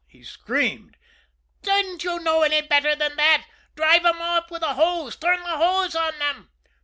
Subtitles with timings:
[0.07, 0.97] he screamed.
[1.61, 3.45] "Didn't you know any better than that!
[3.75, 6.49] Drive 'em off with the hose turn the hose on them!"